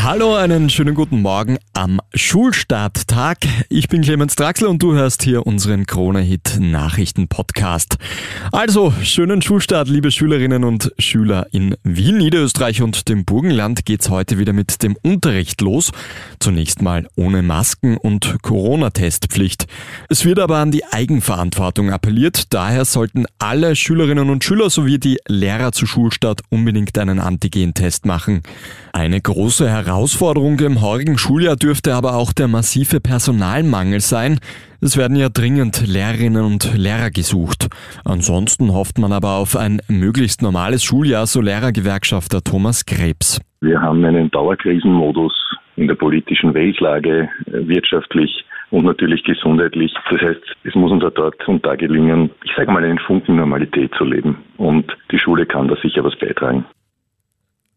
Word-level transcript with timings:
Hallo, 0.00 0.36
einen 0.36 0.70
schönen 0.70 0.94
guten 0.94 1.22
Morgen 1.22 1.58
am 1.74 2.00
Schulstarttag. 2.14 3.38
Ich 3.68 3.88
bin 3.88 4.02
Clemens 4.02 4.36
Draxler 4.36 4.70
und 4.70 4.80
du 4.80 4.94
hörst 4.94 5.24
hier 5.24 5.44
unseren 5.44 5.86
Krone-Hit 5.86 6.58
Nachrichten-Podcast. 6.60 7.96
Also, 8.52 8.92
schönen 9.02 9.42
Schulstart, 9.42 9.88
liebe 9.88 10.12
Schülerinnen 10.12 10.62
und 10.62 10.92
Schüler 10.98 11.48
in 11.50 11.74
Wien, 11.82 12.18
Niederösterreich 12.18 12.80
und 12.80 13.08
dem 13.08 13.24
Burgenland 13.24 13.84
geht's 13.84 14.08
heute 14.08 14.38
wieder 14.38 14.52
mit 14.52 14.84
dem 14.84 14.96
Unterricht 15.02 15.60
los. 15.62 15.90
Zunächst 16.38 16.80
mal 16.80 17.08
ohne 17.16 17.42
Masken 17.42 17.96
und 17.96 18.40
Corona-Testpflicht. 18.42 19.66
Es 20.08 20.24
wird 20.24 20.38
aber 20.38 20.58
an 20.58 20.70
die 20.70 20.84
Eigenverantwortung 20.84 21.90
appelliert, 21.90 22.54
daher 22.54 22.84
sollten 22.84 23.26
alle 23.40 23.74
Schülerinnen 23.74 24.30
und 24.30 24.44
Schüler 24.44 24.70
sowie 24.70 24.98
die 24.98 25.18
Lehrer 25.26 25.72
zu 25.72 25.86
Schulstart 25.86 26.42
unbedingt 26.50 26.96
einen 26.98 27.18
Antigen-Test 27.18 28.06
machen. 28.06 28.42
Eine 28.92 29.20
große 29.20 29.68
Herausforderung 29.68 29.87
im 29.88 30.82
heurigen 30.82 31.16
Schuljahr 31.16 31.56
dürfte 31.56 31.94
aber 31.94 32.14
auch 32.14 32.34
der 32.34 32.46
massive 32.46 33.00
Personalmangel 33.00 34.00
sein. 34.00 34.38
Es 34.82 34.98
werden 34.98 35.16
ja 35.16 35.28
dringend 35.30 35.86
Lehrerinnen 35.86 36.44
und 36.44 36.76
Lehrer 36.76 37.10
gesucht. 37.10 37.68
Ansonsten 38.04 38.74
hofft 38.74 38.98
man 38.98 39.12
aber 39.12 39.36
auf 39.36 39.56
ein 39.56 39.80
möglichst 39.88 40.42
normales 40.42 40.84
Schuljahr, 40.84 41.26
so 41.26 41.40
Lehrergewerkschafter 41.40 42.42
Thomas 42.42 42.84
Krebs. 42.84 43.40
Wir 43.62 43.80
haben 43.80 44.04
einen 44.04 44.30
Dauerkrisenmodus 44.30 45.32
in 45.76 45.88
der 45.88 45.94
politischen 45.94 46.52
Weltlage, 46.52 47.30
wirtschaftlich 47.46 48.44
und 48.70 48.84
natürlich 48.84 49.24
gesundheitlich. 49.24 49.92
Das 50.10 50.20
heißt, 50.20 50.42
es 50.64 50.74
muss 50.74 50.92
uns 50.92 51.04
dort 51.14 51.48
und 51.48 51.64
da 51.64 51.76
gelingen, 51.76 52.30
ich 52.44 52.52
sage 52.56 52.70
mal, 52.70 52.84
einen 52.84 52.98
Funken 52.98 53.36
Normalität 53.36 53.92
zu 53.96 54.04
leben. 54.04 54.36
Und 54.58 54.94
die 55.10 55.18
Schule 55.18 55.46
kann 55.46 55.68
da 55.68 55.76
sicher 55.82 56.04
was 56.04 56.16
beitragen. 56.18 56.66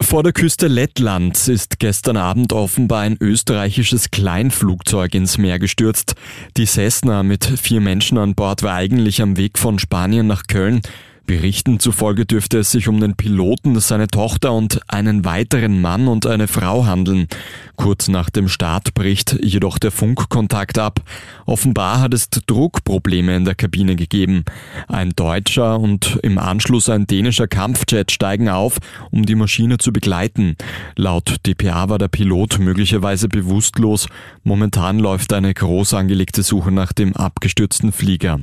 Vor 0.02 0.24
der 0.24 0.34
Küste 0.34 0.68
Lettlands 0.68 1.48
ist 1.48 1.80
gestern 1.80 2.18
Abend 2.18 2.54
offenbar 2.54 3.02
ein 3.02 3.18
österreichisches 3.22 4.12
Kleinflugzeug 4.12 5.14
ins 5.14 5.38
Meer 5.38 5.60
gestürzt. 5.60 6.16
Die 6.58 6.66
Cessna 6.66 7.24
mit 7.24 7.46
vier 7.46 7.80
Menschen 7.80 8.18
an 8.18 8.36
Bord 8.36 8.64
war 8.64 8.74
eigentlich 8.74 9.22
am 9.22 9.38
Weg 9.38 9.58
von 9.58 9.80
Spanien 9.80 10.28
nach 10.28 10.44
Köln. 10.48 10.82
Berichten 11.25 11.80
zufolge 11.80 12.25
dürfte 12.25 12.59
es 12.59 12.72
sich 12.72 12.88
um 12.88 13.00
den 13.00 13.16
Piloten, 13.16 13.80
seine 13.80 14.08
Tochter 14.08 14.53
und 14.53 14.81
einen 14.88 15.23
weiteren 15.23 15.80
Mann 15.80 16.08
und 16.08 16.25
eine 16.25 16.47
Frau 16.47 16.86
handeln. 16.86 17.27
Kurz 17.75 18.09
nach 18.09 18.30
dem 18.30 18.47
Start 18.47 18.94
bricht 18.94 19.38
jedoch 19.42 19.80
der 19.80 19.92
Funkkontakt 19.92 20.77
ab. 20.77 20.99
Offenbar 21.45 22.02
hat 22.02 22.14
es 22.14 22.30
Druckprobleme 22.30 23.36
in 23.36 23.45
der 23.45 23.55
Kabine 23.55 23.95
gegeben. 23.95 24.44
Ein 24.88 25.11
deutscher 25.11 25.80
und 25.80 26.19
im 26.22 26.38
Anschluss 26.38 26.89
ein 26.89 27.08
dänischer 27.08 27.47
Kampfjet 27.47 28.11
steigen 28.11 28.49
auf, 28.49 28.80
um 29.09 29.25
die 29.25 29.36
Maschine 29.36 29.77
zu 29.77 29.94
begleiten. 29.94 30.58
Laut 30.95 31.38
dpa 31.47 31.89
war 31.89 31.97
der 31.97 32.09
Pilot 32.09 32.59
möglicherweise 32.59 33.30
bewusstlos. 33.30 34.08
Momentan 34.44 34.99
läuft 34.99 35.33
eine 35.33 35.53
groß 35.53 35.94
angelegte 35.94 36.44
Suche 36.44 36.72
nach 36.72 36.94
dem 36.94 37.16
abgestürzten 37.16 37.92
Flieger. 37.92 38.39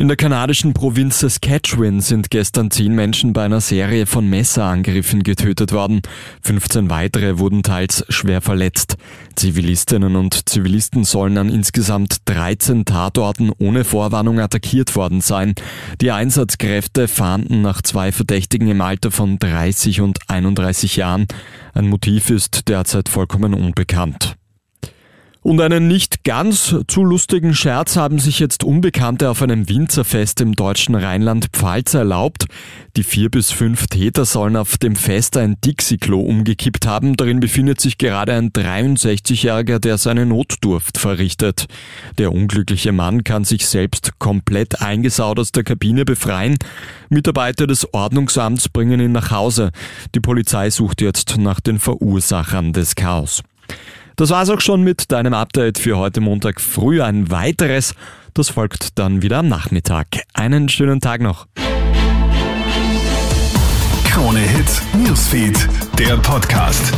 In 0.00 0.08
der 0.08 0.16
kanadischen 0.16 0.72
Provinz 0.72 1.18
Saskatchewan 1.18 2.00
sind 2.00 2.30
gestern 2.30 2.70
zehn 2.70 2.94
Menschen 2.94 3.34
bei 3.34 3.44
einer 3.44 3.60
Serie 3.60 4.06
von 4.06 4.26
Messerangriffen 4.26 5.22
getötet 5.22 5.72
worden. 5.72 6.00
15 6.40 6.88
weitere 6.88 7.38
wurden 7.38 7.62
teils 7.62 8.06
schwer 8.08 8.40
verletzt. 8.40 8.96
Zivilistinnen 9.36 10.16
und 10.16 10.48
Zivilisten 10.48 11.04
sollen 11.04 11.36
an 11.36 11.50
insgesamt 11.50 12.22
13 12.24 12.86
Tatorten 12.86 13.52
ohne 13.58 13.84
Vorwarnung 13.84 14.40
attackiert 14.40 14.96
worden 14.96 15.20
sein. 15.20 15.54
Die 16.00 16.12
Einsatzkräfte 16.12 17.06
fahnden 17.06 17.60
nach 17.60 17.82
zwei 17.82 18.10
Verdächtigen 18.10 18.68
im 18.68 18.80
Alter 18.80 19.10
von 19.10 19.38
30 19.38 20.00
und 20.00 20.30
31 20.30 20.96
Jahren. 20.96 21.26
Ein 21.74 21.88
Motiv 21.88 22.30
ist 22.30 22.70
derzeit 22.70 23.10
vollkommen 23.10 23.52
unbekannt. 23.52 24.39
Und 25.42 25.58
einen 25.62 25.88
nicht 25.88 26.22
ganz 26.22 26.76
zu 26.86 27.02
lustigen 27.02 27.54
Scherz 27.54 27.96
haben 27.96 28.18
sich 28.18 28.40
jetzt 28.40 28.62
Unbekannte 28.62 29.30
auf 29.30 29.40
einem 29.40 29.70
Winzerfest 29.70 30.42
im 30.42 30.54
deutschen 30.54 30.94
Rheinland-Pfalz 30.94 31.94
erlaubt. 31.94 32.44
Die 32.94 33.02
vier 33.02 33.30
bis 33.30 33.50
fünf 33.50 33.86
Täter 33.86 34.26
sollen 34.26 34.54
auf 34.54 34.76
dem 34.76 34.96
Fest 34.96 35.38
ein 35.38 35.56
Dixie-Klo 35.64 36.20
umgekippt 36.20 36.86
haben. 36.86 37.16
Darin 37.16 37.40
befindet 37.40 37.80
sich 37.80 37.96
gerade 37.96 38.34
ein 38.34 38.50
63-Jähriger, 38.50 39.78
der 39.78 39.96
seine 39.96 40.26
Notdurft 40.26 40.98
verrichtet. 40.98 41.66
Der 42.18 42.32
unglückliche 42.32 42.92
Mann 42.92 43.24
kann 43.24 43.44
sich 43.44 43.66
selbst 43.66 44.18
komplett 44.18 44.82
eingesaut 44.82 45.38
aus 45.38 45.52
der 45.52 45.64
Kabine 45.64 46.04
befreien. 46.04 46.58
Mitarbeiter 47.08 47.66
des 47.66 47.94
Ordnungsamts 47.94 48.68
bringen 48.68 49.00
ihn 49.00 49.12
nach 49.12 49.30
Hause. 49.30 49.70
Die 50.14 50.20
Polizei 50.20 50.68
sucht 50.68 51.00
jetzt 51.00 51.38
nach 51.38 51.60
den 51.60 51.78
Verursachern 51.78 52.74
des 52.74 52.94
Chaos. 52.94 53.42
Das 54.20 54.28
war's 54.28 54.50
auch 54.50 54.60
schon 54.60 54.82
mit 54.82 55.12
deinem 55.12 55.32
Update 55.32 55.78
für 55.78 55.96
heute 55.96 56.20
Montag 56.20 56.60
früh. 56.60 57.00
Ein 57.00 57.30
weiteres, 57.30 57.94
das 58.34 58.50
folgt 58.50 58.98
dann 58.98 59.22
wieder 59.22 59.38
am 59.38 59.48
Nachmittag. 59.48 60.08
Einen 60.34 60.68
schönen 60.68 61.00
Tag 61.00 61.22
noch. 61.22 61.46
Krone 64.04 64.40
Hits, 64.40 64.82
Newsfeed, 64.92 65.66
der 65.98 66.18
Podcast. 66.18 66.92